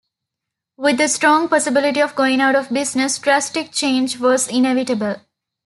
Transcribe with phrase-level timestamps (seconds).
[0.77, 5.17] With the strong possibility of going out of business, drastic change was inevitable.